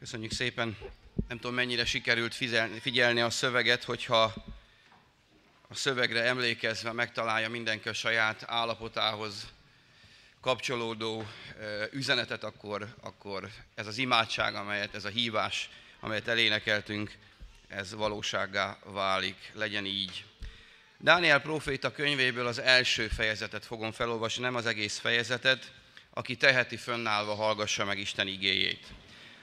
[0.00, 0.76] Köszönjük szépen.
[1.28, 2.34] Nem tudom, mennyire sikerült
[2.80, 4.22] figyelni a szöveget, hogyha
[5.68, 9.46] a szövegre emlékezve megtalálja mindenki a saját állapotához
[10.40, 11.26] kapcsolódó
[11.90, 15.70] üzenetet, akkor, akkor ez az imádság, amelyet, ez a hívás,
[16.00, 17.12] amelyet elénekeltünk,
[17.68, 20.24] ez valósággá válik, legyen így.
[20.98, 25.72] Dániel próféta könyvéből az első fejezetet fogom felolvasni, nem az egész fejezetet,
[26.10, 28.86] aki teheti fönnállva hallgassa meg Isten igéjét.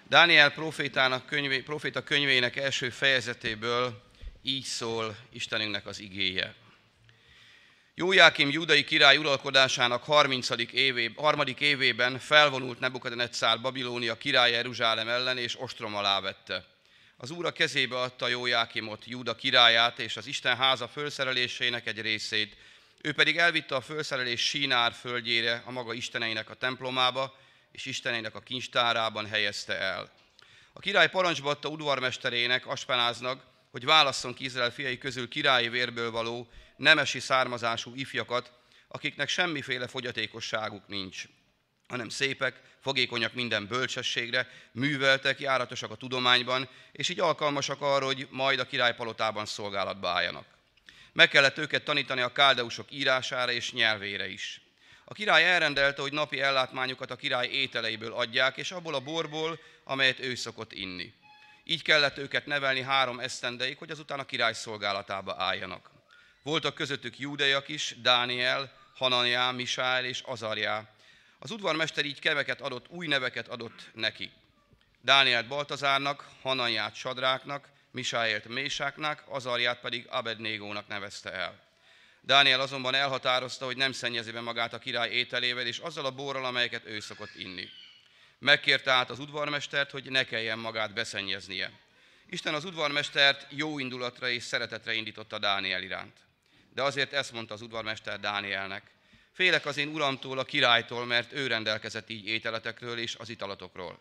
[0.09, 4.02] Dániel profétának könyvé, proféta könyvének első fejezetéből
[4.41, 6.55] így szól Istenünknek az igéje.
[7.95, 10.49] Jójákim judai király uralkodásának 30.
[10.71, 16.65] Évé, harmadik évében felvonult Nebukadnetszár Babilónia király Jeruzsálem ellen, és ostrom alá vette.
[17.17, 22.55] Az úr a kezébe adta Jójákimot, Júda királyát, és az Isten háza fölszerelésének egy részét,
[23.01, 28.39] ő pedig elvitte a fölszerelés Sínár földjére, a maga isteneinek a templomába, és isteneinek a
[28.39, 30.12] kincstárában helyezte el.
[30.73, 36.49] A király parancsba adta udvarmesterének, Aspenáznak, hogy válasszon ki Izrael fiai közül királyi vérből való,
[36.76, 38.51] nemesi származású ifjakat,
[38.88, 41.23] akiknek semmiféle fogyatékosságuk nincs,
[41.88, 48.60] hanem szépek, fogékonyak minden bölcsességre, műveltek, járatosak a tudományban, és így alkalmasak arra, hogy majd
[48.60, 50.45] a királypalotában szolgálatba álljanak.
[51.13, 54.62] Meg kellett őket tanítani a káldeusok írására és nyelvére is.
[55.10, 60.20] A király elrendelte, hogy napi ellátmányokat a király ételeiből adják, és abból a borból, amelyet
[60.20, 61.13] ő szokott inni.
[61.63, 65.91] Így kellett őket nevelni három esztendeig, hogy azután a király szolgálatába álljanak.
[66.44, 70.90] Voltak közöttük júdeiak is, Dániel, Hananiá, Misáel és Azarjá.
[71.40, 74.31] Az udvarmester így keveket adott, új neveket adott neki.
[75.02, 81.66] Dánielt Baltazárnak, Hananiát Sadráknak, Misáélt Mésáknak, Azarját pedig Abednégónak nevezte el.
[82.28, 86.45] Dániel azonban elhatározta, hogy nem szennyezi be magát a király ételével és azzal a borral,
[86.45, 87.69] amelyeket ő szokott inni.
[88.39, 91.72] Megkérte át az udvarmestert, hogy ne kelljen magát beszennyeznie.
[92.29, 96.17] Isten az udvarmestert jó indulatra és szeretetre indította Dániel iránt.
[96.73, 98.83] De azért ezt mondta az udvarmester Dánielnek.
[99.33, 103.99] Félek az én uramtól, a királytól, mert ő rendelkezett így ételetekről és az italatokról.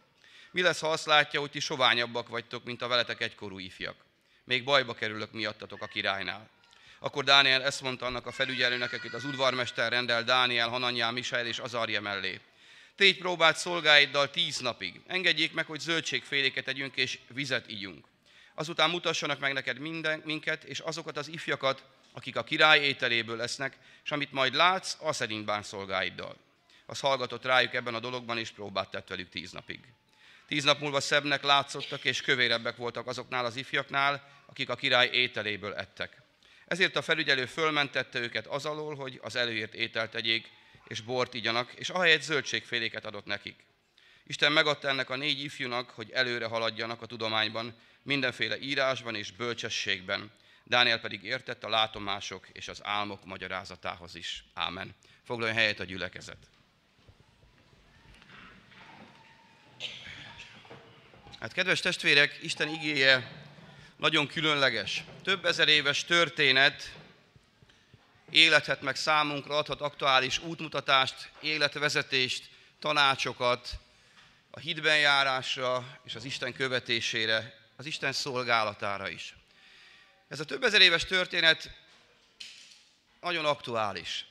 [0.51, 3.97] Mi lesz, ha azt látja, hogy ti soványabbak vagytok, mint a veletek egykorú ifjak?
[4.45, 6.55] Még bajba kerülök miattatok a királynál.
[6.99, 11.59] Akkor Dániel ezt mondta annak a felügyelőnek, akit az udvarmester rendel Dániel, Hananyá, Misael és
[11.59, 12.41] Azarja mellé.
[12.97, 15.01] Tégy próbált szolgáiddal tíz napig.
[15.07, 18.07] Engedjék meg, hogy zöldségféléket tegyünk és vizet ígyunk.
[18.55, 23.77] Azután mutassanak meg neked minden, minket, és azokat az ifjakat, akik a király ételéből lesznek,
[24.05, 26.37] és amit majd látsz, az szerint bán szolgáiddal.
[26.87, 29.81] Az hallgatott rájuk ebben a dologban, és próbát tett velük tíz napig.
[30.47, 35.75] Tíz nap múlva szebbnek látszottak, és kövérebbek voltak azoknál az ifjaknál, akik a király ételéből
[35.75, 36.23] ettek.
[36.67, 40.51] Ezért a felügyelő fölmentette őket az alól, hogy az előírt ételt tegyék,
[40.87, 43.65] és bort igyanak, és ahelyett zöldségféléket adott nekik.
[44.25, 50.33] Isten megadta ennek a négy ifjúnak, hogy előre haladjanak a tudományban, mindenféle írásban és bölcsességben.
[50.65, 54.45] Dániel pedig értett a látomások és az álmok magyarázatához is.
[54.55, 54.95] Ámen.
[55.25, 56.39] Foglaljon helyet a gyülekezet.
[61.41, 63.46] Hát kedves testvérek, Isten igéje
[63.97, 65.05] nagyon különleges.
[65.23, 66.93] Több ezer éves történet
[68.31, 72.45] élethet meg számunkra, adhat aktuális útmutatást, életvezetést,
[72.81, 73.69] tanácsokat
[74.51, 79.35] a hitben járásra és az Isten követésére, az Isten szolgálatára is.
[80.29, 81.71] Ez a több ezer éves történet
[83.21, 84.25] nagyon aktuális.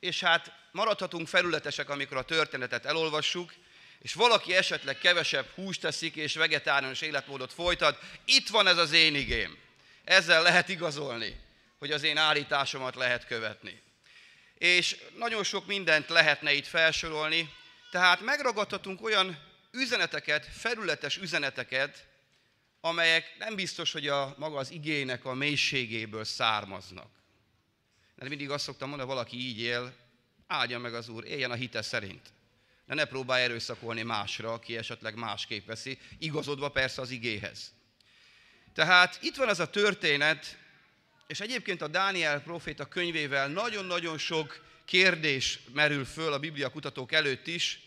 [0.00, 3.54] És hát maradhatunk felületesek, amikor a történetet elolvassuk,
[4.04, 9.14] és valaki esetleg kevesebb húst teszik, és vegetáriánus életmódot folytat, itt van ez az én
[9.14, 9.58] igém.
[10.04, 11.40] Ezzel lehet igazolni,
[11.78, 13.82] hogy az én állításomat lehet követni.
[14.58, 17.54] És nagyon sok mindent lehetne itt felsorolni,
[17.90, 19.38] tehát megragadhatunk olyan
[19.70, 22.06] üzeneteket, felületes üzeneteket,
[22.80, 27.10] amelyek nem biztos, hogy a maga az igének a mélységéből származnak.
[28.14, 29.94] Mert mindig azt szoktam mondani, valaki így él,
[30.46, 32.33] áldja meg az Úr, éljen a hite szerint
[32.86, 37.72] de ne próbálj erőszakolni másra, aki esetleg másképp veszi, igazodva persze az igéhez.
[38.74, 40.58] Tehát itt van ez a történet,
[41.26, 47.46] és egyébként a Dániel proféta könyvével nagyon-nagyon sok kérdés merül föl a Biblia kutatók előtt
[47.46, 47.80] is,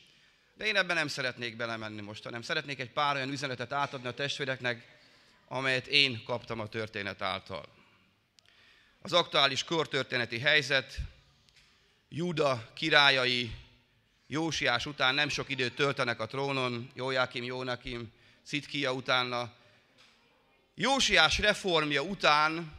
[0.54, 4.14] de én ebben nem szeretnék belemenni most, hanem szeretnék egy pár olyan üzenetet átadni a
[4.14, 4.98] testvéreknek,
[5.48, 7.66] amelyet én kaptam a történet által.
[9.02, 10.98] Az aktuális kortörténeti helyzet,
[12.10, 13.52] Júda királyai
[14.28, 18.12] Jósiás után nem sok időt töltenek a trónon, Jójákim, Jónakim,
[18.44, 19.54] Szitkia utána.
[20.76, 22.74] Jósiás reformja után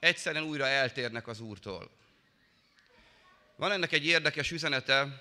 [0.00, 1.90] egyszerűen újra eltérnek az Úrtól.
[3.56, 5.20] Van ennek egy érdekes üzenete,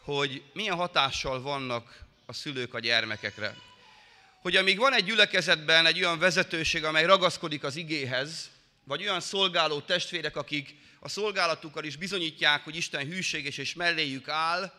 [0.00, 3.56] hogy milyen hatással vannak a szülők a gyermekekre.
[4.40, 8.50] Hogy amíg van egy gyülekezetben egy olyan vezetőség, amely ragaszkodik az igéhez,
[8.84, 14.72] vagy olyan szolgáló testvérek, akik a szolgálatukkal is bizonyítják, hogy Isten hűséges és melléjük áll,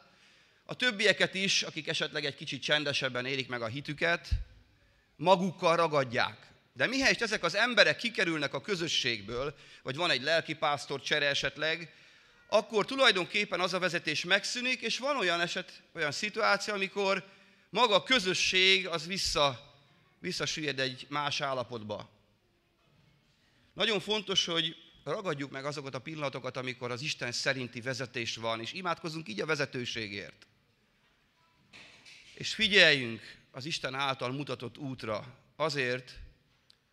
[0.65, 4.29] a többieket is, akik esetleg egy kicsit csendesebben élik meg a hitüket,
[5.15, 6.47] magukkal ragadják.
[6.73, 11.93] De mihelyest ezek az emberek kikerülnek a közösségből, vagy van egy lelkipásztor csere esetleg,
[12.47, 17.25] akkor tulajdonképpen az a vezetés megszűnik, és van olyan eset, olyan szituáció, amikor
[17.69, 19.75] maga a közösség az vissza,
[20.19, 22.09] visszasüllyed egy más állapotba.
[23.73, 28.73] Nagyon fontos, hogy ragadjuk meg azokat a pillanatokat, amikor az Isten szerinti vezetés van, és
[28.73, 30.47] imádkozunk így a vezetőségért.
[32.33, 33.21] És figyeljünk
[33.51, 36.19] az Isten által mutatott útra azért,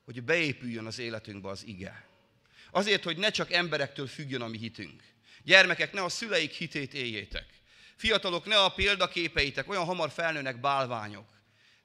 [0.04, 2.06] hogy beépüljön az életünkbe az ige.
[2.70, 5.02] Azért, hogy ne csak emberektől függjön a mi hitünk.
[5.44, 7.46] Gyermekek, ne a szüleik hitét éljétek.
[7.96, 11.28] Fiatalok, ne a példaképeitek, olyan hamar felnőnek bálványok.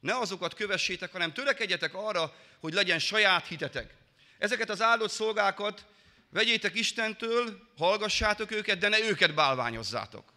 [0.00, 3.94] Ne azokat kövessétek, hanem törekedjetek arra, hogy legyen saját hitetek.
[4.38, 5.86] Ezeket az áldott szolgákat
[6.34, 10.32] vegyétek Istentől, hallgassátok őket, de ne őket bálványozzátok.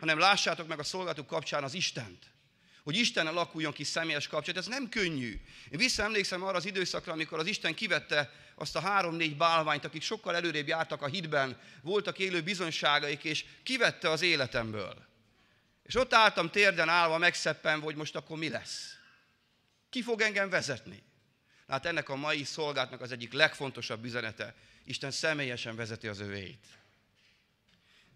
[0.00, 2.32] Hanem lássátok meg a szolgálatuk kapcsán az Istent
[2.84, 5.40] hogy Isten alakuljon ki személyes kapcsolat, ez nem könnyű.
[5.70, 10.34] Én visszaemlékszem arra az időszakra, amikor az Isten kivette azt a három-négy bálványt, akik sokkal
[10.34, 15.06] előrébb jártak a hitben, voltak élő bizonyságaik, és kivette az életemből.
[15.82, 18.96] És ott álltam térden állva, megszeppenve, hogy most akkor mi lesz.
[19.90, 21.02] Ki fog engem vezetni?
[21.68, 24.54] Hát ennek a mai szolgáltnak az egyik legfontosabb üzenete.
[24.84, 26.66] Isten személyesen vezeti az övéit.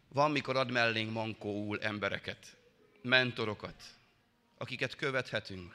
[0.08, 2.56] Van, mikor ad mellénk mankóul embereket,
[3.02, 3.82] mentorokat,
[4.58, 5.74] akiket követhetünk.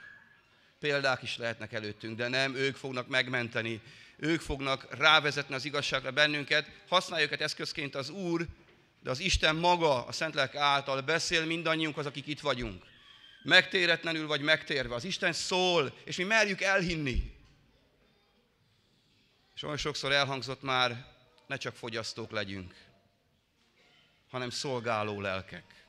[0.79, 3.81] Példák is lehetnek előttünk, de nem ők fognak megmenteni,
[4.17, 8.45] ők fognak rávezetni az igazságra bennünket, használja őket eszközként az Úr,
[8.99, 12.83] de az Isten maga, a Szentlélek által beszél mindannyiunkhoz, akik itt vagyunk.
[13.43, 14.95] Megtéretlenül vagy megtérve.
[14.95, 17.31] Az Isten szól, és mi merjük elhinni.
[19.55, 21.05] És olyan sokszor elhangzott már,
[21.47, 22.75] ne csak fogyasztók legyünk,
[24.29, 25.85] hanem szolgáló lelkek.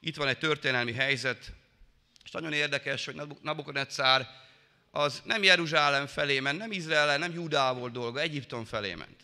[0.00, 1.52] Itt van egy történelmi helyzet,
[2.24, 4.28] és nagyon érdekes, hogy Nabukadnetszár
[4.90, 9.20] az nem Jeruzsálem felé ment, nem Izrael, nem Judával dolga, Egyiptom felé ment.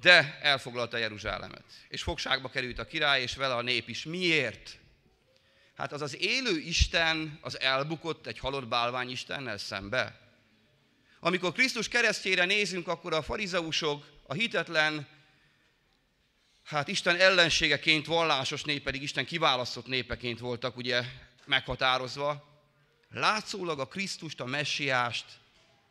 [0.00, 4.04] De elfoglalta Jeruzsálemet, és fogságba került a király, és vele a nép is.
[4.04, 4.78] Miért?
[5.76, 10.21] Hát az az élő Isten az elbukott egy halott bálvány Istennel szembe.
[11.24, 15.08] Amikor Krisztus keresztjére nézünk, akkor a farizeusok, a hitetlen
[16.64, 21.02] hát Isten ellenségeként vallásos nép pedig Isten kiválasztott népeként voltak ugye
[21.44, 22.60] meghatározva.
[23.10, 25.24] Látszólag a Krisztust, a messiást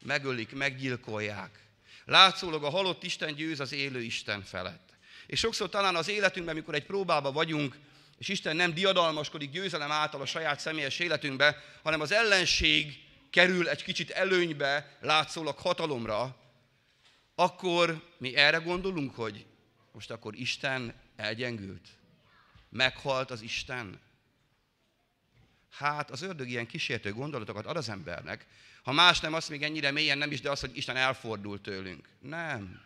[0.06, 1.60] megölik, meggyilkolják.
[2.06, 4.89] Látszólag a halott Isten győz az élő Isten felett.
[5.27, 7.77] És sokszor talán az életünkben, amikor egy próbába vagyunk,
[8.18, 13.83] és Isten nem diadalmaskodik győzelem által a saját személyes életünkbe, hanem az ellenség kerül egy
[13.83, 16.36] kicsit előnybe, látszólag hatalomra,
[17.36, 19.45] akkor mi erre gondolunk, hogy
[19.92, 21.88] most akkor Isten elgyengült?
[22.69, 24.00] Meghalt az Isten?
[25.69, 28.45] Hát az ördög ilyen kísértő gondolatokat ad az embernek.
[28.83, 32.10] Ha más nem, azt még ennyire mélyen nem is, de az, hogy Isten elfordult tőlünk.
[32.19, 32.81] Nem.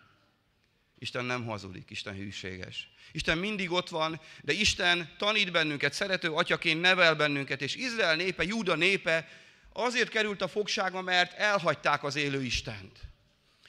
[1.00, 2.89] Isten nem hazudik, Isten hűséges.
[3.12, 8.44] Isten mindig ott van, de Isten tanít bennünket, szerető atyaként nevel bennünket, és Izrael népe,
[8.44, 9.27] Júda népe
[9.77, 13.00] azért került a fogságba, mert elhagyták az élő Istent.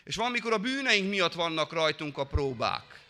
[0.05, 3.01] És van, mikor a bűneink miatt vannak rajtunk a próbák.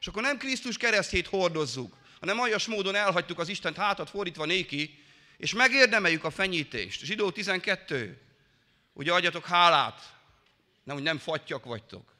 [0.00, 5.04] És akkor nem Krisztus keresztjét hordozzuk, hanem aljas módon elhagytuk az Istent hátat fordítva néki,
[5.36, 7.00] és megérdemeljük a fenyítést.
[7.00, 8.20] Zsidó 12.
[8.92, 10.14] Ugye adjatok hálát,
[10.84, 12.14] nem, hogy nem fattyak vagytok.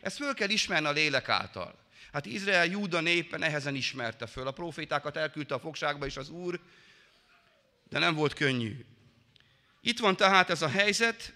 [0.00, 1.78] Ezt föl kell ismerni a lélek által.
[2.12, 4.46] Hát Izrael Júda népe nehezen ismerte föl.
[4.46, 6.60] A profétákat elküldte a fogságba is az Úr,
[7.88, 8.84] de nem volt könnyű.
[9.86, 11.32] Itt van tehát ez a helyzet,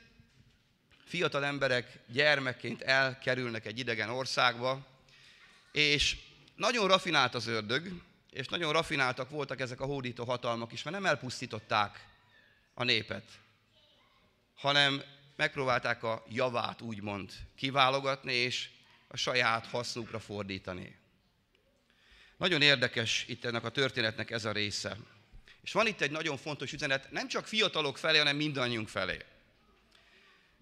[1.05, 4.87] fiatal emberek gyermekként elkerülnek egy idegen országba,
[5.73, 6.17] és
[6.55, 11.07] nagyon rafinált az ördög, és nagyon rafináltak voltak ezek a hódító hatalmak is, mert nem
[11.07, 12.07] elpusztították
[12.75, 13.25] a népet,
[14.55, 15.03] hanem
[15.37, 18.69] megpróbálták a javát úgymond kiválogatni, és
[19.09, 20.97] a saját hasznukra fordítani.
[22.37, 24.97] Nagyon érdekes itt ennek a történetnek ez a része.
[25.63, 29.19] És van itt egy nagyon fontos üzenet, nem csak fiatalok felé, hanem mindannyiunk felé.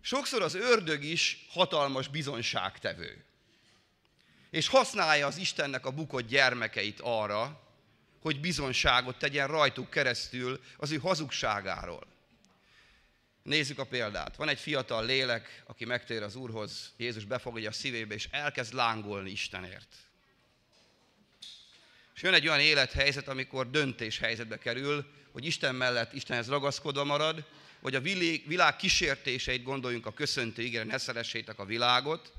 [0.00, 3.25] Sokszor az ördög is hatalmas bizonságtevő
[4.57, 7.61] és használja az Istennek a bukott gyermekeit arra,
[8.21, 12.07] hogy bizonságot tegyen rajtuk keresztül az ő hazugságáról.
[13.43, 14.37] Nézzük a példát.
[14.37, 19.31] Van egy fiatal lélek, aki megtér az Úrhoz, Jézus befogadja a szívébe, és elkezd lángolni
[19.31, 19.97] Istenért.
[22.16, 27.44] És jön egy olyan élethelyzet, amikor döntés helyzetbe kerül, hogy Isten mellett Istenhez ragaszkodva marad,
[27.80, 28.00] vagy a
[28.46, 32.32] világ kísértéseit gondoljunk a köszöntő ígére, ne szeressétek a világot,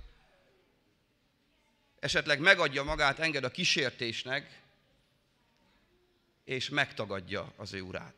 [2.00, 4.62] esetleg megadja magát, enged a kísértésnek,
[6.44, 8.16] és megtagadja az ő urát.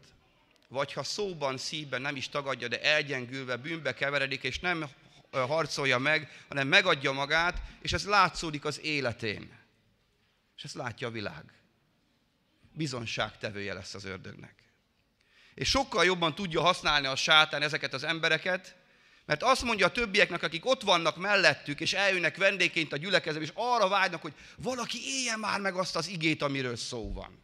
[0.67, 4.89] Vagy ha szóban, szívben nem is tagadja, de elgyengülve, bűnbe keveredik, és nem
[5.31, 9.58] harcolja meg, hanem megadja magát, és ez látszódik az életén.
[10.59, 11.43] És ezt látja a világ.
[12.73, 14.55] Bizonságtevője lesz az ördögnek.
[15.53, 18.75] És sokkal jobban tudja használni a sátán ezeket az embereket,
[19.25, 23.51] mert azt mondja a többieknek, akik ott vannak mellettük, és eljönnek vendégként a gyülekezőbe, és
[23.53, 27.43] arra vágynak, hogy valaki éljen már meg azt az igét, amiről szó van.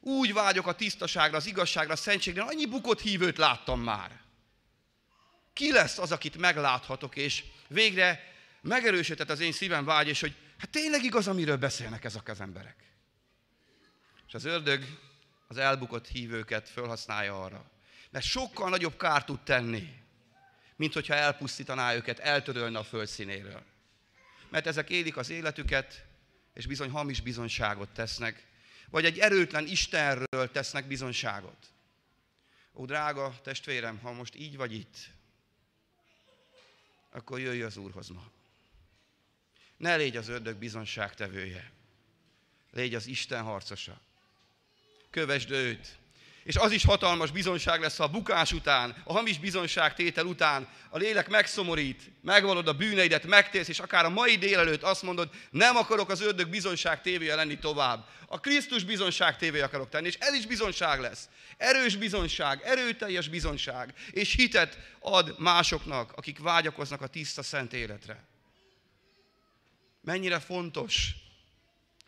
[0.00, 4.20] Úgy vágyok a tisztaságra, az igazságra, a szentségre, annyi bukott hívőt láttam már.
[5.52, 10.70] Ki lesz az, akit megláthatok, és végre megerősített az én szívem vágy, és hogy hát
[10.70, 12.76] tényleg igaz, amiről beszélnek ezek az emberek.
[14.26, 14.84] És az ördög
[15.46, 17.70] az elbukott hívőket felhasználja arra.
[18.10, 20.02] Mert sokkal nagyobb kárt tud tenni,
[20.76, 23.62] mint hogyha elpusztítaná őket, eltörölne a földszínéről.
[24.48, 26.04] Mert ezek élik az életüket,
[26.54, 28.46] és bizony hamis bizonyságot tesznek,
[28.90, 31.66] vagy egy erőtlen Istenről tesznek bizonyságot.
[32.74, 34.96] Ó, drága testvérem, ha most így vagy itt,
[37.10, 38.30] akkor jöjj az Úrhoz ma.
[39.76, 41.72] Ne légy az ördög bizonságtevője.
[42.70, 44.00] Légy az Isten harcosa.
[45.10, 45.98] Kövesd őt,
[46.46, 50.98] és az is hatalmas bizonság lesz, a bukás után, a hamis bizonság tétel után a
[50.98, 56.10] lélek megszomorít, megvalod a bűneidet, megtérsz, és akár a mai délelőtt azt mondod, nem akarok
[56.10, 58.06] az ördög bizonság tévéje lenni tovább.
[58.26, 61.28] A Krisztus bizonság tévéje akarok tenni, és ez is bizonság lesz.
[61.56, 68.24] Erős bizonság, erőteljes bizonság, és hitet ad másoknak, akik vágyakoznak a tiszta szent életre.
[70.06, 71.14] Mennyire fontos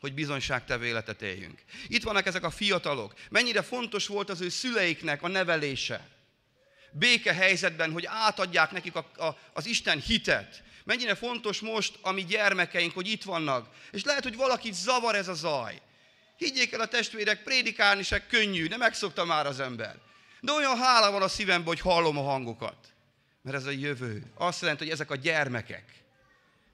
[0.01, 1.59] hogy bizonyságtevő életet éljünk.
[1.87, 3.15] Itt vannak ezek a fiatalok.
[3.31, 6.09] Mennyire fontos volt az ő szüleiknek a nevelése.
[6.93, 10.63] Béke helyzetben, hogy átadják nekik a, a, az Isten hitet.
[10.85, 13.75] Mennyire fontos most a mi gyermekeink, hogy itt vannak.
[13.93, 15.81] És lehet, hogy valakit zavar ez a zaj.
[16.37, 19.97] Higgyék el a testvérek, prédikálni se könnyű, nem megszokta már az ember.
[20.41, 22.93] De olyan hála van a szívemben, hogy hallom a hangokat.
[23.43, 24.33] Mert ez a jövő.
[24.35, 25.85] Azt jelenti, hogy ezek a gyermekek,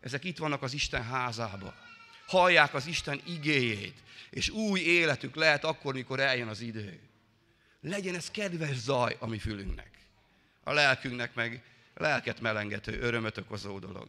[0.05, 1.75] ezek itt vannak az Isten házában
[2.27, 7.01] hallják az Isten igéjét, és új életük lehet akkor, mikor eljön az idő.
[7.81, 9.91] Legyen ez kedves zaj a mi fülünknek.
[10.65, 11.63] A lelkünknek meg
[11.95, 14.09] lelket melengető, örömöt okozó dolog.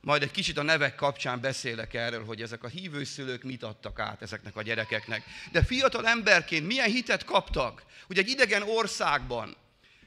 [0.00, 4.22] Majd egy kicsit a nevek kapcsán beszélek erről, hogy ezek a hívőszülők mit adtak át
[4.22, 5.24] ezeknek a gyerekeknek.
[5.52, 9.56] De fiatal emberként milyen hitet kaptak, hogy egy idegen országban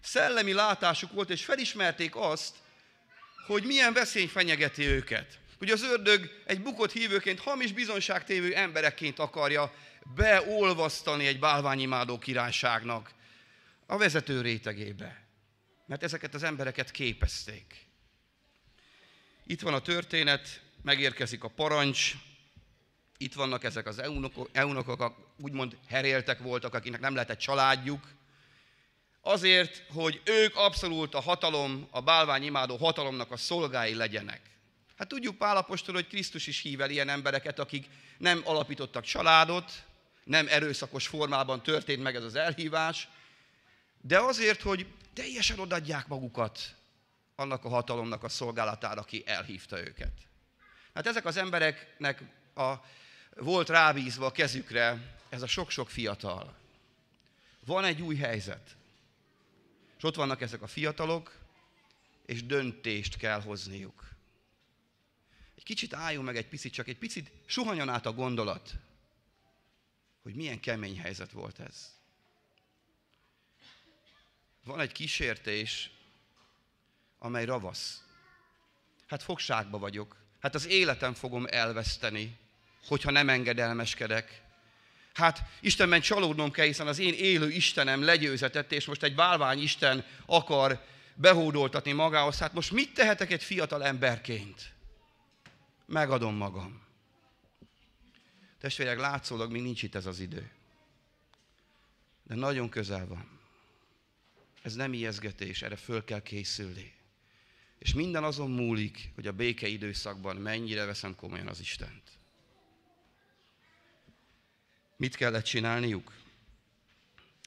[0.01, 2.55] szellemi látásuk volt, és felismerték azt,
[3.51, 9.73] hogy milyen veszély fenyegeti őket hogy az ördög egy bukott hívőként, hamis bizonságtévő emberekként akarja
[10.15, 13.11] beolvasztani egy bálványimádó királyságnak
[13.85, 15.25] a vezető rétegébe.
[15.85, 17.85] Mert ezeket az embereket képezték.
[19.45, 22.13] Itt van a történet, megérkezik a parancs,
[23.17, 24.01] itt vannak ezek az
[24.51, 28.07] eunokok, úgymond heréltek voltak, akinek nem lehetett családjuk,
[29.21, 34.41] azért, hogy ők abszolút a hatalom, a bálványimádó hatalomnak a szolgái legyenek.
[34.97, 37.85] Hát tudjuk Pálapostól, hogy Krisztus is hív el ilyen embereket, akik
[38.17, 39.71] nem alapítottak családot,
[40.23, 43.07] nem erőszakos formában történt meg ez az elhívás,
[44.01, 46.75] de azért, hogy teljesen odadják magukat
[47.35, 50.13] annak a hatalomnak a szolgálatára, aki elhívta őket.
[50.93, 52.21] Hát ezek az embereknek
[52.55, 52.73] a,
[53.35, 56.55] volt rábízva a kezükre ez a sok-sok fiatal.
[57.65, 58.75] Van egy új helyzet.
[60.01, 61.39] És ott vannak ezek a fiatalok,
[62.25, 64.11] és döntést kell hozniuk
[65.61, 68.73] egy kicsit álljunk meg egy picit, csak egy picit suhanyon át a gondolat,
[70.21, 71.95] hogy milyen kemény helyzet volt ez.
[74.63, 75.91] Van egy kísértés,
[77.19, 78.03] amely ravasz.
[79.07, 80.15] Hát fogságba vagyok.
[80.39, 82.37] Hát az életem fogom elveszteni,
[82.85, 84.40] hogyha nem engedelmeskedek.
[85.13, 90.05] Hát Istenben csalódnom kell, hiszen az én élő Istenem legyőzetett, és most egy bálvány Isten
[90.25, 90.83] akar
[91.15, 92.37] behódoltatni magához.
[92.37, 94.71] Hát most mit tehetek egy fiatal emberként?
[95.91, 96.81] megadom magam.
[98.59, 100.51] Testvérek, látszólag még nincs itt ez az idő.
[102.23, 103.39] De nagyon közel van.
[104.61, 106.93] Ez nem ijeszgetés, erre föl kell készülni.
[107.77, 112.09] És minden azon múlik, hogy a béke időszakban mennyire veszem komolyan az Istent.
[115.01, 116.11] Mit kellett csinálniuk?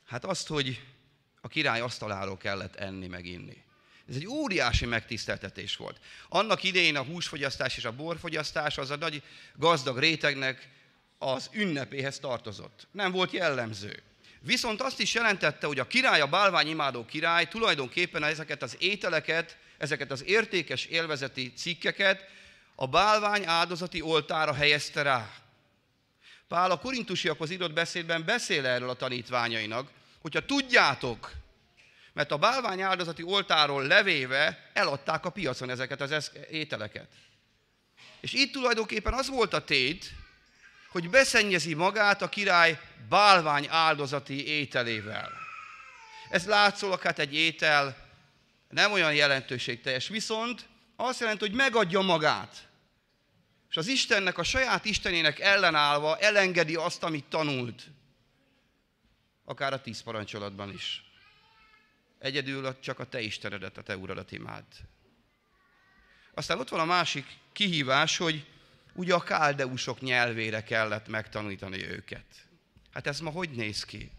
[0.06, 0.82] Hát azt, hogy
[1.40, 3.62] a király asztaláról kellett enni meg inni.
[4.08, 6.00] Ez egy óriási megtiszteltetés volt.
[6.28, 9.22] Annak idején a húsfogyasztás és a borfogyasztás az a nagy
[9.56, 10.68] gazdag rétegnek
[11.18, 12.86] az ünnepéhez tartozott.
[12.90, 14.02] Nem volt jellemző.
[14.40, 20.10] Viszont azt is jelentette, hogy a király, a bálványimádó király tulajdonképpen ezeket az ételeket, ezeket
[20.10, 22.24] az értékes élvezeti cikkeket
[22.74, 25.43] a bálvány áldozati oltára helyezte rá.
[26.48, 31.32] Pál a korintusiakhoz írott beszédben beszél erről a tanítványainak, hogyha tudjátok,
[32.12, 37.08] mert a bálvány áldozati oltáról levéve eladták a piacon ezeket az ételeket.
[38.20, 40.12] És itt tulajdonképpen az volt a tét,
[40.88, 45.30] hogy beszennyezi magát a király bálvány áldozati ételével.
[46.30, 47.96] Ez látszólag hát egy étel
[48.68, 52.68] nem olyan jelentőségteljes, viszont azt jelenti, hogy megadja magát.
[53.74, 57.82] És az Istennek, a saját Istenének ellenállva elengedi azt, amit tanult.
[59.44, 61.02] Akár a tíz parancsolatban is.
[62.18, 64.64] Egyedül csak a te Istenedet, a te uradat imád.
[66.34, 68.46] Aztán ott van a másik kihívás, hogy
[68.92, 72.26] ugye a káldeusok nyelvére kellett megtanítani őket.
[72.92, 74.10] Hát ez ma hogy néz ki?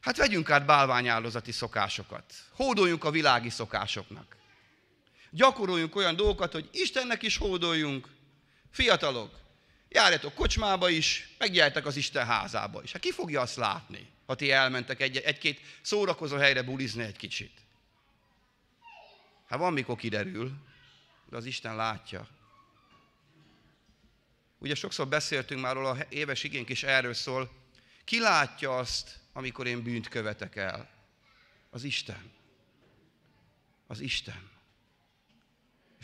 [0.00, 2.34] Hát vegyünk át bálványáldozati szokásokat.
[2.50, 4.36] Hódoljunk a világi szokásoknak.
[5.34, 8.08] Gyakoroljunk olyan dolgokat, hogy Istennek is hódoljunk.
[8.70, 9.38] Fiatalok,
[9.88, 12.92] járjatok kocsmába is, megjeltek az Isten házába is.
[12.92, 17.52] Hát ki fogja azt látni, ha ti elmentek egy- egy-két szórakozó helyre bulizni egy kicsit?
[19.48, 20.52] Hát van, mikor kiderül,
[21.28, 22.28] de az Isten látja.
[24.58, 27.50] Ugye sokszor beszéltünk már róla, a éves igénk is erről szól.
[28.04, 30.90] Ki látja azt, amikor én bűnt követek el?
[31.70, 32.32] Az Isten.
[33.86, 34.52] Az Isten.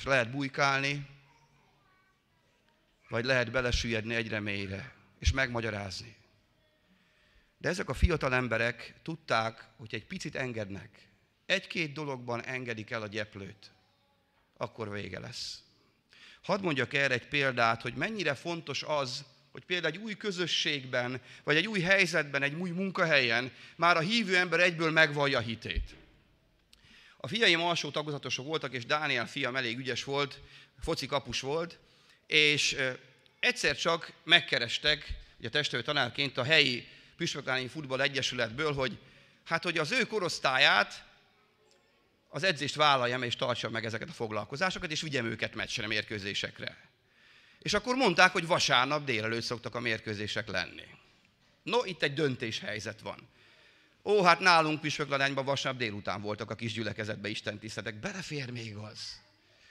[0.00, 1.07] És lehet bujkálni,
[3.09, 6.16] vagy lehet belesüllyedni egyre mélyre, és megmagyarázni.
[7.59, 11.09] De ezek a fiatal emberek tudták, hogy egy picit engednek,
[11.47, 13.71] egy-két dologban engedik el a gyeplőt,
[14.57, 15.62] akkor vége lesz.
[16.42, 21.57] Hadd mondjak erre egy példát, hogy mennyire fontos az, hogy például egy új közösségben, vagy
[21.57, 25.99] egy új helyzetben, egy új munkahelyen már a hívő ember egyből megvallja hitét.
[27.20, 30.40] A fiaim alsó tagozatosok voltak, és Dániel fiam elég ügyes volt,
[30.80, 31.78] foci kapus volt,
[32.26, 32.76] és
[33.40, 38.98] egyszer csak megkerestek, ugye testvérő tanárként a helyi Püspöklányi Futball Egyesületből, hogy
[39.44, 41.04] hát, hogy az ő korosztályát
[42.28, 46.76] az edzést vállaljam és tartsam meg ezeket a foglalkozásokat, és vigyem őket meccsre, mérkőzésekre.
[47.59, 50.87] És akkor mondták, hogy vasárnap délelőtt szoktak a mérkőzések lenni.
[51.62, 53.28] No, itt egy döntéshelyzet van.
[54.04, 58.00] Ó, hát nálunk Püspökladányban vasárnap délután voltak a kis gyülekezetbe Isten tisztetek.
[58.00, 59.20] Belefér még az.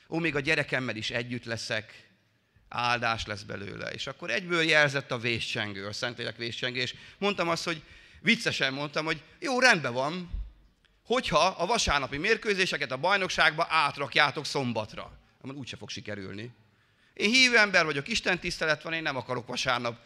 [0.09, 2.09] Ó, még a gyerekemmel is együtt leszek,
[2.69, 3.89] áldás lesz belőle.
[3.89, 7.83] És akkor egyből jelzett a véscsengő, a Szentlélek véscsengő, és mondtam azt, hogy
[8.21, 10.29] viccesen mondtam, hogy jó, rendben van,
[11.03, 15.19] hogyha a vasárnapi mérkőzéseket a bajnokságba átrakjátok szombatra.
[15.41, 16.51] Úgy úgyse fog sikerülni.
[17.13, 19.99] Én hívő ember vagyok, Isten tisztelet van, én nem akarok vasárnap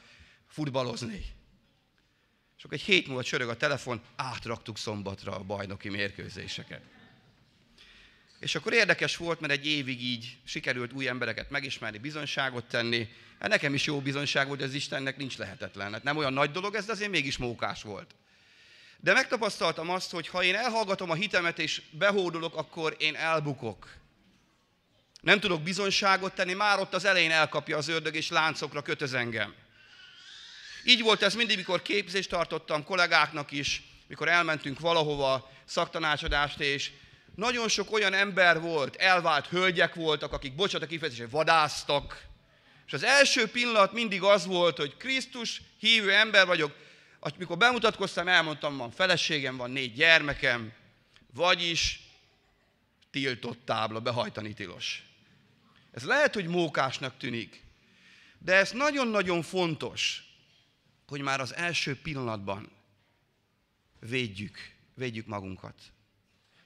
[0.47, 1.25] futballozni.
[2.63, 6.81] Akkor egy hét múlva csörög a telefon, átraktuk szombatra a bajnoki mérkőzéseket.
[8.39, 13.07] És akkor érdekes volt, mert egy évig így sikerült új embereket megismerni, bizonyságot tenni.
[13.39, 15.93] Hát nekem is jó bizonyság volt, az Istennek nincs lehetetlen.
[15.93, 18.15] Hát nem olyan nagy dolog ez, de azért mégis mókás volt.
[18.99, 23.95] De megtapasztaltam azt, hogy ha én elhallgatom a hitemet és behódolok, akkor én elbukok.
[25.21, 29.53] Nem tudok bizonyságot tenni, már ott az elején elkapja az ördög, és láncokra kötöz engem.
[30.83, 36.91] Így volt ez mindig, mikor képzést tartottam kollégáknak is, mikor elmentünk valahova szaktanácsadást, és
[37.35, 42.23] nagyon sok olyan ember volt, elvált hölgyek voltak, akik, bocsánat a kifejezésre, vadáztak.
[42.85, 46.75] És az első pillanat mindig az volt, hogy Krisztus hívő ember vagyok,
[47.37, 50.73] mikor bemutatkoztam, elmondtam, van feleségem, van négy gyermekem,
[51.33, 51.99] vagyis
[53.11, 55.03] tiltott tábla, behajtani tilos.
[55.91, 57.63] Ez lehet, hogy mókásnak tűnik,
[58.39, 60.23] de ez nagyon-nagyon fontos,
[61.13, 62.71] hogy már az első pillanatban
[63.99, 64.57] védjük,
[64.93, 65.75] védjük magunkat.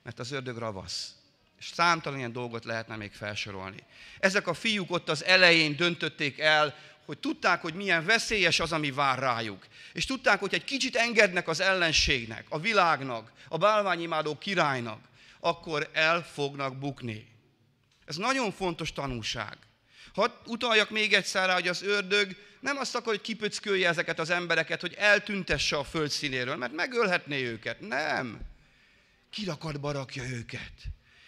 [0.03, 1.15] Mert az ördög ravasz.
[1.59, 3.83] És számtalan ilyen dolgot lehetne még felsorolni.
[4.19, 8.91] Ezek a fiúk ott az elején döntötték el, hogy tudták, hogy milyen veszélyes az, ami
[8.91, 9.67] vár rájuk.
[9.93, 14.99] És tudták, hogy egy kicsit engednek az ellenségnek, a világnak, a bálványimádó királynak,
[15.39, 17.27] akkor el fognak bukni.
[18.05, 19.57] Ez nagyon fontos tanulság.
[20.13, 24.29] Hadd utaljak még egyszer rá, hogy az ördög nem azt akar, hogy kipöckölje ezeket az
[24.29, 27.79] embereket, hogy eltüntesse a föld színéről, mert megölhetné őket.
[27.79, 28.39] Nem.
[29.29, 30.73] Kirakatba rakja őket.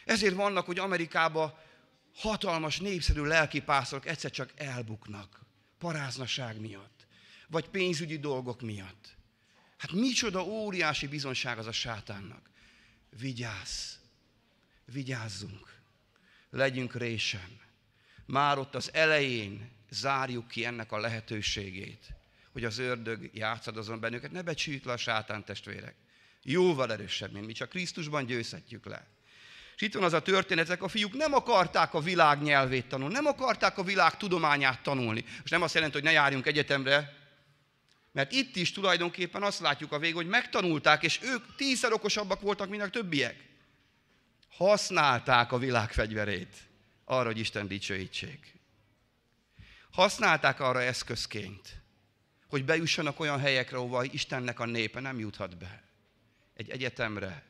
[0.06, 1.54] Ezért vannak, hogy Amerikában
[2.16, 5.40] hatalmas, népszerű lelkipásztorok egyszer csak elbuknak
[5.78, 7.08] paráznaság miatt,
[7.48, 9.18] vagy pénzügyi dolgok miatt.
[9.78, 12.50] Hát micsoda óriási bizonság az a sátánnak.
[13.20, 13.98] Vigyázz!
[14.92, 15.80] vigyázzunk,
[16.50, 17.60] legyünk résen.
[18.26, 22.08] Már ott az elején zárjuk ki ennek a lehetőségét,
[22.52, 24.32] hogy az ördög játszadozon bennünket.
[24.32, 25.96] Ne becsüljük le a sátán testvérek.
[26.44, 29.08] Jóval erősebb, mint mi, csak Krisztusban győzhetjük le.
[29.76, 33.26] És itt van az a történetek, a fiúk nem akarták a világ nyelvét tanulni, nem
[33.26, 35.26] akarták a világ tudományát tanulni.
[35.44, 37.18] És nem azt jelenti, hogy ne járjunk egyetemre,
[38.12, 42.70] mert itt is tulajdonképpen azt látjuk a végén, hogy megtanulták, és ők tízszer okosabbak voltak,
[42.70, 43.36] mint a többiek.
[44.50, 46.56] Használták a világ fegyverét
[47.06, 48.59] arra, hogy Isten dicsőítsék.
[49.92, 51.82] Használták arra eszközként,
[52.48, 55.84] hogy bejussanak olyan helyekre, ahova Istennek a népe nem juthat be.
[56.56, 57.44] Egy egyetemre,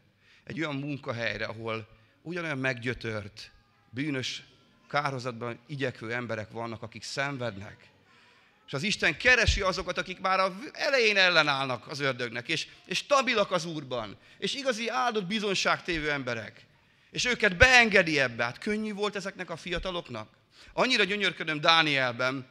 [0.43, 1.88] egy olyan munkahelyre, ahol
[2.21, 3.52] ugyanolyan meggyötört,
[3.89, 4.43] bűnös
[4.89, 7.88] kározatban igyekvő emberek vannak, akik szenvednek.
[8.67, 13.52] És az Isten keresi azokat, akik már az elején ellenállnak az ördögnek, és, és stabilak
[13.52, 16.65] az Úrban, és igazi áldott bizonságtévő emberek.
[17.12, 18.43] És őket beengedi ebbe.
[18.43, 20.38] Hát könnyű volt ezeknek a fiataloknak.
[20.74, 22.48] Annyira gyönyörködöm Dánielben,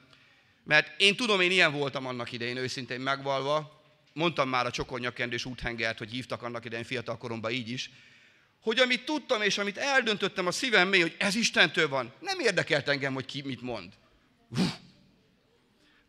[0.65, 3.83] mert én tudom, én ilyen voltam annak idején, őszintén megvalva.
[4.13, 7.91] Mondtam már a csokonyakendős úthengert, hogy hívtak annak idején fiatal koromban így is,
[8.61, 12.89] hogy amit tudtam és amit eldöntöttem a szívem mély, hogy ez Istentől van, nem érdekelt
[12.89, 13.93] engem, hogy ki mit mond.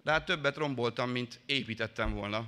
[0.04, 2.48] De hát többet romboltam, mint építettem volna.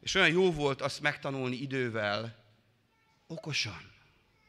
[0.00, 2.44] És olyan jó volt azt megtanulni idővel,
[3.26, 3.90] okosan,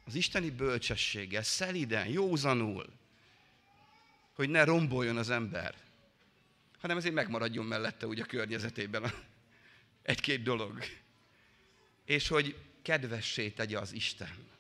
[0.06, 2.86] az isteni bölcsességgel, szeliden, józanul,
[4.34, 5.76] hogy ne romboljon az ember,
[6.80, 9.14] hanem ezért megmaradjon mellette úgy a környezetében
[10.02, 10.84] egy-két dolog.
[12.06, 14.52] És hogy kedvessé tegye az Isten.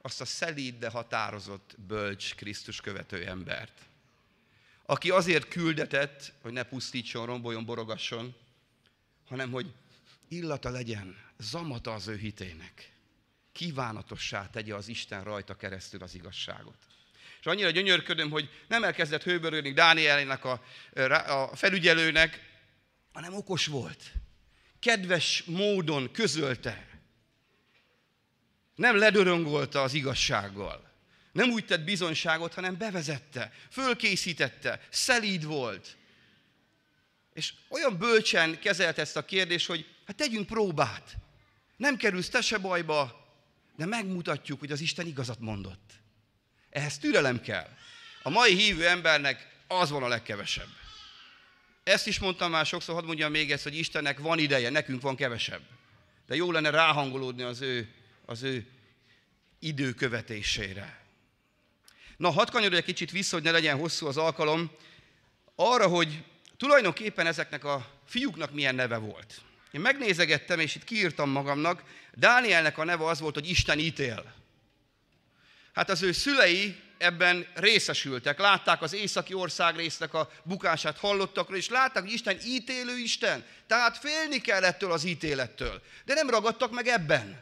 [0.00, 3.80] Azt a szelíd, de határozott, bölcs, Krisztus követő embert.
[4.86, 8.34] Aki azért küldetett, hogy ne pusztítson, romboljon, borogasson,
[9.26, 9.74] hanem hogy
[10.28, 12.92] illata legyen, zamata az ő hitének.
[13.52, 16.91] Kívánatossá tegye az Isten rajta keresztül az igazságot.
[17.42, 20.62] És annyira gyönyörködöm, hogy nem elkezdett hőbörögni Dánielének a,
[21.26, 22.50] a felügyelőnek,
[23.12, 24.12] hanem okos volt.
[24.80, 26.92] Kedves módon közölte
[28.74, 30.90] nem ledöröngolta az igazsággal.
[31.32, 35.96] Nem úgy tett bizonyságot, hanem bevezette, fölkészítette, szelíd volt.
[37.32, 41.14] És olyan bölcsen kezelt ezt a kérdést, hogy hát tegyünk próbát.
[41.76, 43.26] Nem kerülsz te se bajba,
[43.76, 46.01] de megmutatjuk, hogy az Isten igazat mondott.
[46.72, 47.68] Ehhez türelem kell.
[48.22, 50.68] A mai hívő embernek az van a legkevesebb.
[51.82, 55.16] Ezt is mondtam már sokszor, hadd mondjam még ezt, hogy Istennek van ideje, nekünk van
[55.16, 55.62] kevesebb.
[56.26, 57.94] De jó lenne ráhangolódni az ő
[58.26, 58.66] az ő
[59.58, 61.00] időkövetésére.
[62.16, 64.70] Na, hadd kanyarodj egy kicsit vissza, hogy ne legyen hosszú az alkalom,
[65.54, 66.24] arra, hogy
[66.56, 69.40] tulajdonképpen ezeknek a fiúknak milyen neve volt.
[69.70, 71.82] Én megnézegettem, és itt kiírtam magamnak,
[72.14, 74.41] Dánielnek a neve az volt, hogy Isten ítél.
[75.72, 81.68] Hát az ő szülei ebben részesültek, látták az északi ország résznek a bukását, hallottak és
[81.68, 85.82] látták, hogy Isten ítélő Isten, tehát félni kell ettől az ítélettől.
[86.04, 87.40] De nem ragadtak meg ebben.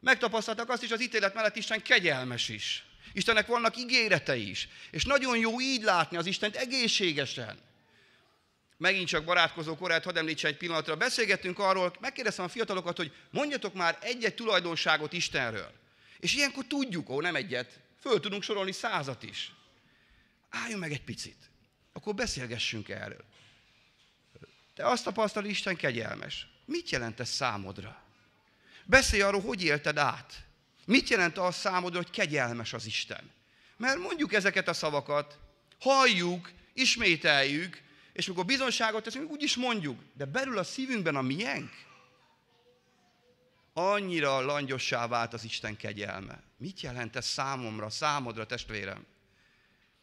[0.00, 2.84] Megtapasztaltak azt is, az ítélet mellett Isten kegyelmes is.
[3.12, 4.68] Istennek vannak ígéretei is.
[4.90, 7.58] És nagyon jó így látni az Istent egészségesen.
[8.76, 10.96] Megint csak barátkozó korát, hadd említsen egy pillanatra.
[10.96, 15.72] Beszélgettünk arról, megkérdeztem a fiatalokat, hogy mondjatok már egy-egy tulajdonságot Istenről.
[16.18, 19.54] És ilyenkor tudjuk, ó, nem egyet, föl tudunk sorolni százat is.
[20.50, 21.50] Álljunk meg egy picit.
[21.92, 23.24] Akkor beszélgessünk erről.
[24.74, 26.46] Te azt tapasztalod, Isten kegyelmes.
[26.64, 28.02] Mit jelent ez számodra?
[28.84, 30.44] Beszélj arról, hogy élted át.
[30.86, 33.30] Mit jelent az számodra, hogy kegyelmes az Isten?
[33.76, 35.38] Mert mondjuk ezeket a szavakat,
[35.80, 41.72] halljuk, ismételjük, és amikor bizonságot teszünk, úgy is mondjuk, de belül a szívünkben a miénk,
[43.78, 46.42] annyira langyossá vált az Isten kegyelme.
[46.56, 49.06] Mit jelent ez számomra, számodra, testvérem?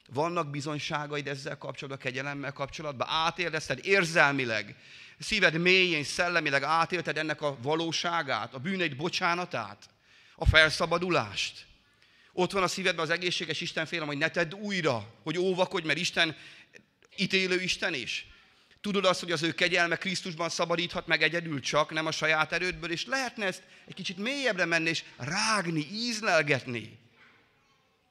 [0.07, 3.07] Vannak bizonyságaid ezzel kapcsolatban, kegyelemmel kapcsolatban?
[3.09, 4.75] Átélezted érzelmileg,
[5.19, 9.89] szíved mélyén, szellemileg átélted ennek a valóságát, a bűneid bocsánatát,
[10.35, 11.65] a felszabadulást.
[12.33, 15.99] Ott van a szívedben az egészséges Isten félem, hogy ne tedd újra, hogy óvakodj, mert
[15.99, 16.35] Isten
[17.17, 18.27] ítélő Isten is.
[18.83, 22.91] Tudod azt, hogy az ő kegyelme Krisztusban szabadíthat meg egyedül csak, nem a saját erődből,
[22.91, 26.99] és lehetne ezt egy kicsit mélyebbre menni, és rágni, ízlelgetni.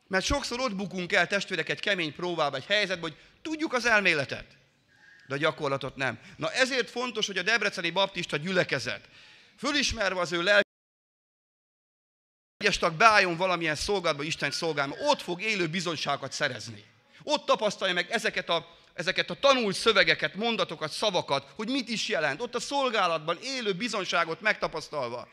[0.08, 4.46] Mert sokszor ott bukunk el testvérek egy kemény próbába, egy helyzetbe, hogy tudjuk az elméletet
[5.26, 6.18] de a gyakorlatot nem.
[6.36, 9.08] Na ezért fontos, hogy a Debreceni Baptista gyülekezet,
[9.58, 10.68] fölismerve az ő lelki
[12.56, 16.84] egyes tag beálljon valamilyen szolgálatba, Isten szolgálma, ott fog élő bizonyságokat szerezni.
[17.22, 22.40] Ott tapasztalja meg ezeket a, ezeket a tanult szövegeket, mondatokat, szavakat, hogy mit is jelent.
[22.40, 25.28] Ott a szolgálatban élő bizonyságot megtapasztalva.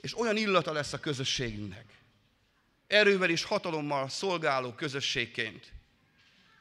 [0.00, 1.84] És olyan illata lesz a közösségünknek.
[2.86, 5.72] erővel és hatalommal szolgáló közösségként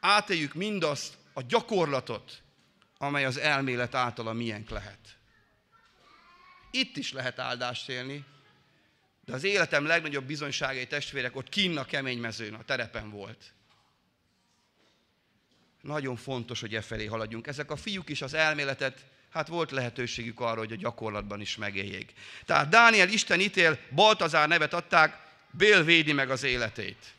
[0.03, 2.41] átéljük mindazt a gyakorlatot,
[2.97, 4.99] amely az elmélet által miénk lehet.
[6.71, 8.25] Itt is lehet áldást élni,
[9.25, 13.53] de az életem legnagyobb bizonyságai testvérek ott kinn a kemény mezőn, a terepen volt.
[15.83, 17.47] Nagyon fontos, hogy e felé haladjunk.
[17.47, 22.13] Ezek a fiúk is az elméletet, hát volt lehetőségük arra, hogy a gyakorlatban is megéljék.
[22.45, 25.17] Tehát Dániel Isten ítél, Baltazár nevet adták,
[25.51, 27.13] Bél védi meg az életét.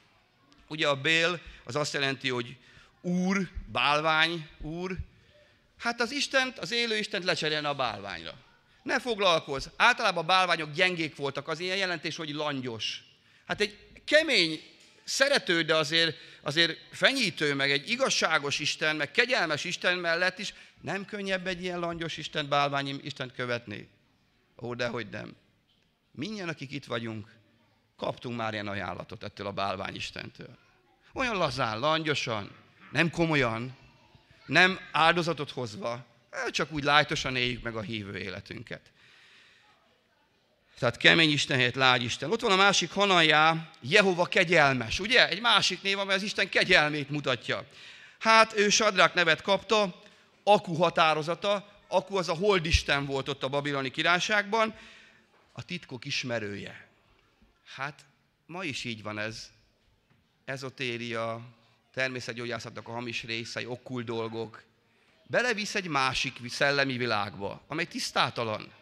[0.68, 2.56] Ugye a Bél az azt jelenti, hogy
[3.00, 4.96] úr, bálvány, úr.
[5.78, 8.34] Hát az Istent, az élő Istent lecserélne a bálványra.
[8.82, 9.66] Ne foglalkozz.
[9.76, 13.04] Általában a bálványok gyengék voltak, az ilyen jelentés, hogy langyos.
[13.46, 14.60] Hát egy kemény,
[15.04, 21.04] szerető, de azért, azért fenyítő, meg egy igazságos Isten, meg kegyelmes Isten mellett is nem
[21.04, 23.88] könnyebb egy ilyen langyos Isten, bálványi Istent követni.
[24.62, 25.36] Ó, dehogy nem.
[26.10, 27.32] Mindjárt, akik itt vagyunk,
[27.96, 30.58] kaptunk már ilyen ajánlatot ettől a bálvány Istentől.
[31.12, 32.56] Olyan lazán, langyosan,
[32.90, 33.76] nem komolyan,
[34.46, 36.06] nem áldozatot hozva,
[36.50, 38.92] csak úgy lájtosan éljük meg a hívő életünket.
[40.78, 42.30] Tehát kemény Isten helyett lágy Isten.
[42.30, 45.28] Ott van a másik Hanajá, Jehova kegyelmes, ugye?
[45.28, 47.66] Egy másik név, amely az Isten kegyelmét mutatja.
[48.18, 50.02] Hát ő Sadrák nevet kapta,
[50.42, 54.74] Aku határozata, Aku az a holdisten volt ott a babiloni királyságban,
[55.52, 56.88] a titkok ismerője.
[57.74, 58.04] Hát
[58.46, 59.50] ma is így van ez.
[60.44, 61.40] Ezotéria,
[61.94, 64.62] természetgyógyászatnak a hamis részei, okkul dolgok,
[65.26, 68.72] belevisz egy másik szellemi világba, amely tisztátalan.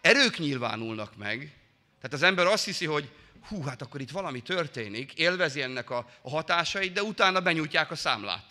[0.00, 1.54] Erők nyilvánulnak meg,
[1.96, 3.08] tehát az ember azt hiszi, hogy
[3.48, 7.96] hú, hát akkor itt valami történik, élvezi ennek a, a hatásait, de utána benyújtják a
[7.96, 8.46] számlát.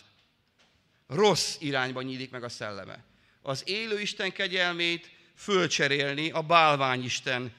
[1.08, 3.04] Rossz irányba nyílik meg a szelleme.
[3.42, 7.54] Az élő Isten kegyelmét fölcserélni a bálványisten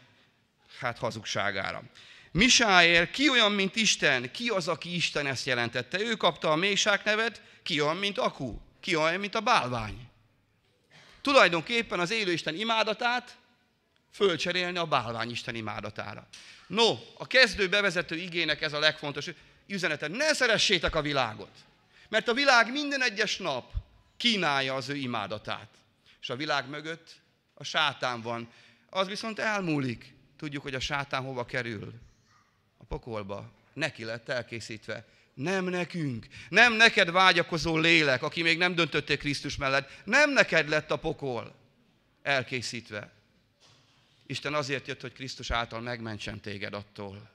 [0.79, 1.83] hát hazugságára.
[2.33, 4.31] Misáér, ki olyan, mint Isten?
[4.31, 6.01] Ki az, aki Isten ezt jelentette?
[6.01, 8.61] Ő kapta a mélyság nevet, ki olyan, mint Akú?
[8.81, 10.09] Ki olyan, mint a bálvány?
[11.21, 13.37] Tulajdonképpen az élő Isten imádatát
[14.11, 16.27] fölcserélni a bálvány Isten imádatára.
[16.67, 20.09] No, a kezdő bevezető igének ez a legfontosabb üzenete.
[20.09, 21.51] Ne szeressétek a világot,
[22.09, 23.73] mert a világ minden egyes nap
[24.17, 25.69] kínálja az ő imádatát.
[26.21, 27.21] És a világ mögött
[27.55, 28.53] a sátán van.
[28.91, 30.15] Az viszont elmúlik.
[30.37, 31.93] Tudjuk, hogy a sátán hova kerül
[32.79, 33.53] a pokolba.
[33.73, 35.07] Neki lett elkészítve.
[35.35, 36.27] Nem nekünk.
[36.49, 39.91] Nem neked vágyakozó lélek, aki még nem döntöttél Krisztus mellett.
[40.05, 41.55] Nem neked lett a pokol
[42.23, 43.13] elkészítve.
[44.31, 47.31] Isten azért jött, hogy Krisztus által megmentsen téged attól.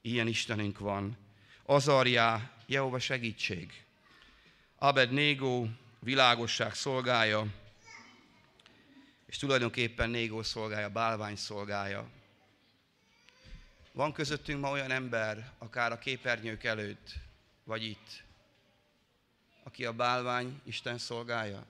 [0.00, 1.16] Ilyen Istenünk van.
[1.62, 3.84] Azarjá, Jehova segítség.
[4.76, 7.46] Abed Négó, világosság szolgája,
[9.26, 12.08] és tulajdonképpen Négó szolgája, bálvány szolgája.
[13.92, 17.14] Van közöttünk ma olyan ember, akár a képernyők előtt,
[17.64, 18.22] vagy itt,
[19.62, 21.66] aki a bálvány Isten szolgája,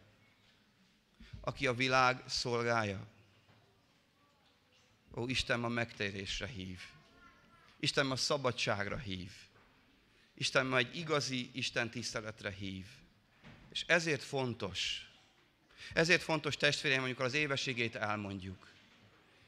[1.41, 3.15] aki a világ szolgája.
[5.16, 6.81] Ó, Isten ma megtérésre hív.
[7.81, 9.33] Isten ma szabadságra hív.
[10.35, 12.87] Isten ma egy igazi Isten tiszteletre hív.
[13.70, 15.11] És ezért fontos,
[15.92, 18.68] ezért fontos testvéreim, amikor az éveségét elmondjuk.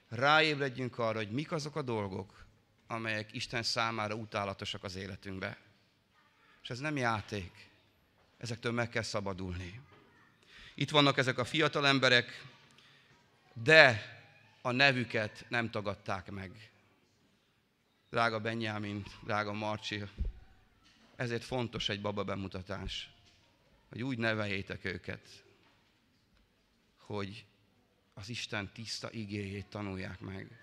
[0.08, 2.44] Ráébredjünk arra, hogy mik azok a dolgok,
[2.86, 5.58] amelyek Isten számára utálatosak az életünkbe.
[6.62, 7.68] És ez nem játék.
[8.38, 9.80] Ezektől meg kell szabadulni.
[10.74, 12.44] Itt vannak ezek a fiatal emberek,
[13.52, 14.17] de
[14.68, 16.70] a nevüket nem tagadták meg.
[18.10, 20.02] Drága Benyámin, drága Marcsi,
[21.16, 23.10] ezért fontos egy baba bemutatás,
[23.88, 25.44] hogy úgy neveljétek őket,
[26.96, 27.44] hogy
[28.14, 30.58] az Isten tiszta igéjét tanulják meg.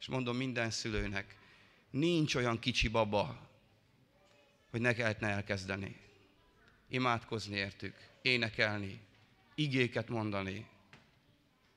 [0.00, 1.36] És mondom minden szülőnek,
[1.90, 3.50] nincs olyan kicsi baba,
[4.70, 6.00] hogy ne lehetne elkezdeni.
[6.88, 9.00] Imádkozni értük, énekelni,
[9.54, 10.66] igéket mondani,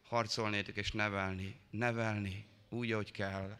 [0.10, 3.58] harcolni értük és nevelni, nevelni úgy, ahogy kell.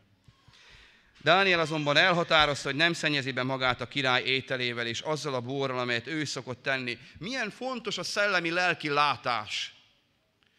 [1.22, 5.80] Dániel azonban elhatározta, hogy nem szennyezi be magát a király ételével és azzal a borral,
[5.80, 6.98] amelyet ő szokott tenni.
[7.18, 9.76] Milyen fontos a szellemi lelki látás,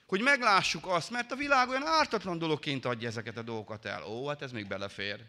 [0.07, 4.05] hogy meglássuk azt, mert a világ olyan ártatlan dologként adja ezeket a dolgokat el.
[4.05, 5.21] Ó, hát ez még belefér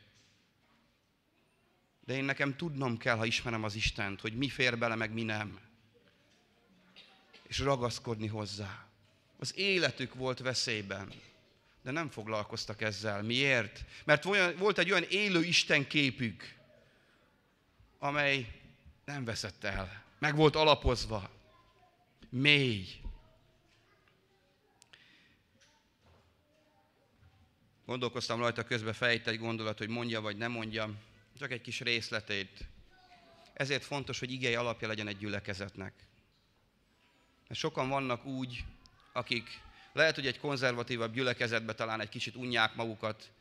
[2.10, 5.24] de én nekem tudnom kell, ha ismerem az Istent, hogy mi fér bele, meg mi
[5.24, 5.60] nem.
[7.44, 8.89] És ragaszkodni hozzá.
[9.40, 11.14] Az életük volt veszélyben,
[11.82, 13.22] de nem foglalkoztak ezzel.
[13.24, 13.84] Miért?
[14.06, 14.24] Mert
[14.58, 16.56] volt egy olyan élő Isten képük,
[18.00, 18.62] amely
[19.06, 20.04] nem veszett el.
[20.20, 21.30] Meg volt alapozva.
[22.30, 22.88] Mély.
[27.86, 30.98] Gondolkoztam rajta, közben fejt egy gondolat, hogy mondja vagy nem mondjam
[31.40, 32.68] csak egy kis részletét.
[33.54, 35.94] Ezért fontos, hogy igei alapja legyen egy gyülekezetnek.
[37.48, 38.64] Mert sokan vannak úgy,
[39.14, 39.62] akik
[39.94, 43.32] lehet, hogy egy konzervatívabb gyülekezetbe talán egy kicsit unják magukat,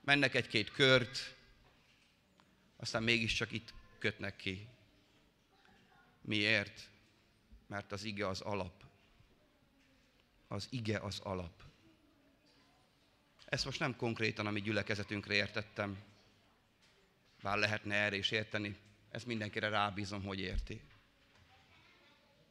[0.00, 1.34] mennek egy-két kört,
[2.76, 4.66] aztán mégiscsak itt kötnek ki.
[6.20, 6.88] Miért?
[7.66, 8.84] Mert az ige az alap.
[10.48, 11.62] Az ige az alap.
[13.44, 15.98] Ezt most nem konkrétan a mi gyülekezetünkre értettem,
[17.42, 18.76] bár lehetne erre is érteni,
[19.10, 20.80] ezt mindenkire rábízom, hogy érti.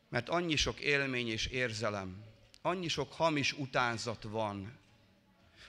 [0.10, 2.24] Mert annyi sok élmény és érzelem,
[2.68, 4.78] annyi sok hamis utánzat van,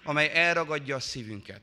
[0.03, 1.63] amely elragadja a szívünket,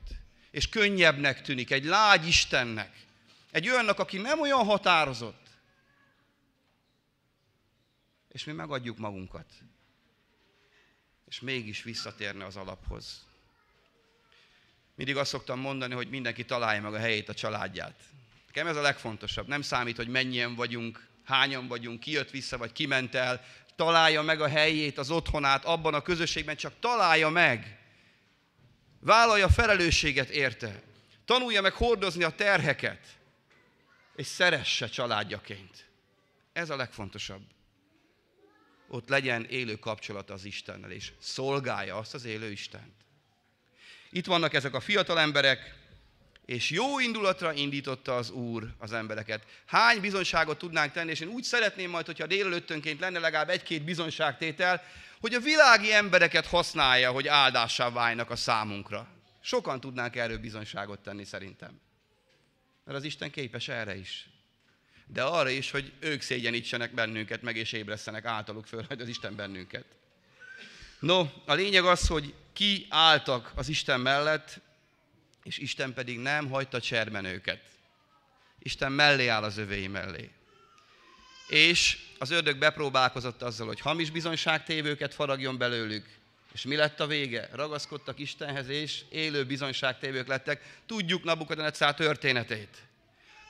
[0.50, 3.04] és könnyebbnek tűnik egy lágy Istennek,
[3.50, 5.46] egy olyannak, aki nem olyan határozott,
[8.28, 9.52] és mi megadjuk magunkat,
[11.28, 13.24] és mégis visszatérne az alaphoz.
[14.94, 18.00] Mindig azt szoktam mondani, hogy mindenki találja meg a helyét, a családját.
[18.46, 19.46] Nekem ez a legfontosabb.
[19.46, 23.44] Nem számít, hogy mennyien vagyunk, hányan vagyunk, ki jött vissza, vagy kiment el.
[23.76, 27.78] Találja meg a helyét, az otthonát abban a közösségben, csak találja meg.
[29.00, 30.82] Vállalja felelősséget érte.
[31.24, 33.06] Tanulja meg hordozni a terheket.
[34.16, 35.90] És szeresse családjaként.
[36.52, 37.42] Ez a legfontosabb.
[38.88, 42.94] Ott legyen élő kapcsolata az Istennel, és szolgálja azt az élő Istent.
[44.10, 45.85] Itt vannak ezek a fiatal emberek,
[46.46, 49.44] és jó indulatra indította az Úr az embereket.
[49.66, 54.82] Hány bizonyságot tudnánk tenni, és én úgy szeretném majd, hogyha délelőttönként lenne legalább egy-két bizonyságtétel,
[55.20, 59.08] hogy a világi embereket használja, hogy áldássá válnak a számunkra.
[59.40, 61.80] Sokan tudnánk erről bizonyságot tenni szerintem.
[62.84, 64.28] Mert az Isten képes erre is.
[65.06, 69.36] De arra is, hogy ők szégyenítsenek bennünket, meg és ébresztenek általuk föl, hogy az Isten
[69.36, 69.84] bennünket.
[70.98, 74.60] No, a lényeg az, hogy ki álltak az Isten mellett,
[75.46, 77.60] és Isten pedig nem hagyta cserben őket.
[78.58, 80.30] Isten mellé áll az övéi mellé.
[81.48, 86.06] És az ördög bepróbálkozott azzal, hogy hamis bizonyságtévőket faragjon belőlük.
[86.52, 87.48] És mi lett a vége?
[87.52, 90.78] Ragaszkodtak Istenhez, és élő bizonyságtévők lettek.
[90.86, 92.76] Tudjuk Nabukadnetszár történetét.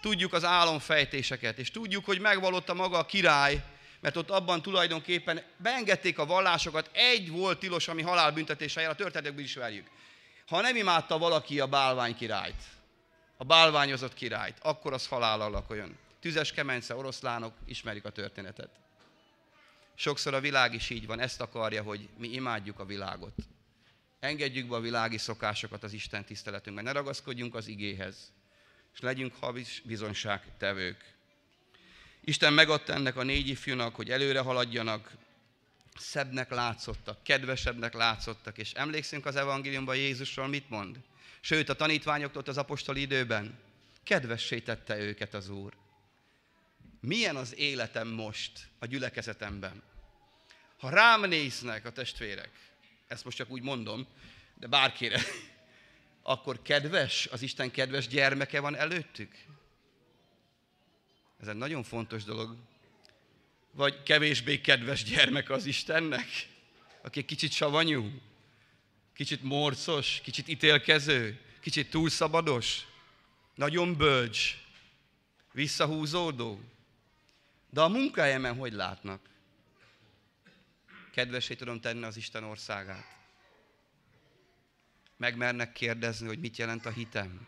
[0.00, 3.64] Tudjuk az álomfejtéseket, és tudjuk, hogy megvallotta maga a király,
[4.00, 9.44] mert ott abban tulajdonképpen beengedték a vallásokat, egy volt tilos, ami halálbüntetése jár, a történetekből
[9.44, 9.87] ismerjük.
[10.46, 12.62] Ha nem imádta valaki a bálvány királyt,
[13.37, 15.98] a bálványozott királyt, akkor az halállal lakoljon.
[16.20, 18.70] Tüzes kemence, oroszlánok, ismerik a történetet.
[19.94, 23.35] Sokszor a világ is így van, ezt akarja, hogy mi imádjuk a világot.
[24.20, 28.32] Engedjük be a világi szokásokat az Isten tiszteletünkben, ne ragaszkodjunk az igéhez,
[28.94, 31.14] és legyünk havis bizonságtevők.
[32.20, 35.11] Isten megadta ennek a négy ifjúnak, hogy előre haladjanak,
[35.98, 41.00] szebbnek látszottak, kedvesebbnek látszottak, és emlékszünk az evangéliumban Jézusról mit mond?
[41.40, 43.59] Sőt, a tanítványoktól az apostoli időben
[44.02, 45.72] kedvessé tette őket az Úr.
[47.00, 49.82] Milyen az életem most a gyülekezetemben?
[50.78, 52.50] Ha rám néznek a testvérek,
[53.06, 54.06] ezt most csak úgy mondom,
[54.54, 55.20] de bárkire,
[56.22, 59.35] akkor kedves, az Isten kedves gyermeke van előttük?
[61.40, 62.56] Ez egy nagyon fontos dolog.
[63.77, 66.49] Vagy kevésbé kedves gyermek az Istennek,
[67.03, 68.21] aki kicsit savanyú,
[69.15, 72.87] kicsit morcos, kicsit ítélkező, kicsit túlszabados,
[73.55, 74.57] nagyon bölcs,
[75.53, 76.61] visszahúzódó.
[77.71, 79.21] De a munkahelyemen hogy látnak?
[81.12, 83.17] Kedvesé tudom tenni az Isten országát.
[85.17, 87.47] Megmernek kérdezni, hogy mit jelent a hitem.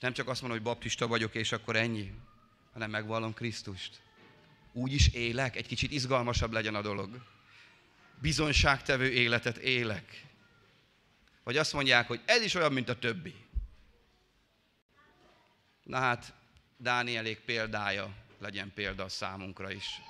[0.00, 2.12] nem csak azt mondom, hogy baptista vagyok, és akkor ennyi
[2.72, 4.00] hanem megvallom Krisztust.
[4.72, 7.26] Úgy is élek, egy kicsit izgalmasabb legyen a dolog.
[8.20, 10.24] Bizonságtevő életet élek.
[11.44, 13.34] Vagy azt mondják, hogy ez is olyan, mint a többi.
[15.82, 16.34] Na hát,
[16.76, 20.00] Dánielék példája legyen példa a számunkra is.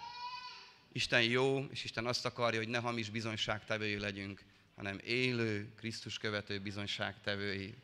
[0.93, 4.43] Isten jó, és Isten azt akarja, hogy ne hamis bizonyságtevői legyünk,
[4.77, 7.75] hanem élő, Krisztus követő bizonyságtevői.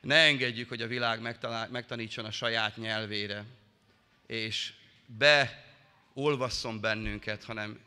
[0.00, 1.20] Ne engedjük, hogy a világ
[1.70, 3.44] megtanítson a saját nyelvére,
[4.26, 4.72] és
[6.16, 7.80] beolvasszon bennünket, hanem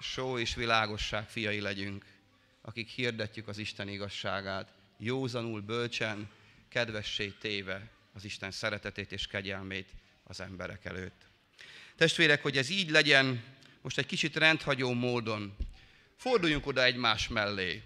[0.00, 2.04] só és világosság fiai legyünk,
[2.60, 6.28] akik hirdetjük az Isten igazságát, józanul, bölcsen,
[6.68, 9.88] kedvessé téve az Isten szeretetét és kegyelmét
[10.24, 11.22] az emberek előtt.
[11.96, 13.44] Testvérek, hogy ez így legyen,
[13.80, 15.56] most egy kicsit rendhagyó módon
[16.16, 17.82] forduljunk oda egymás mellé.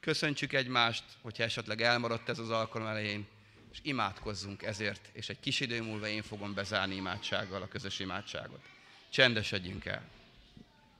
[0.00, 3.26] Köszöntsük egymást, hogyha esetleg elmaradt ez az alkalom elején,
[3.72, 8.60] és imádkozzunk ezért, és egy kis idő múlva én fogom bezárni imádsággal a közös imádságot.
[9.08, 10.17] Csendesedjünk el!